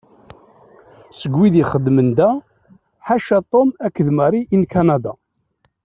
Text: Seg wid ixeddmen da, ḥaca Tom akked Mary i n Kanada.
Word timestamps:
Seg 1.19 1.33
wid 1.37 1.55
ixeddmen 1.63 2.09
da, 2.17 2.29
ḥaca 3.07 3.37
Tom 3.51 3.69
akked 3.85 4.07
Mary 4.17 4.41
i 4.53 4.55
n 4.61 4.63
Kanada. 4.73 5.13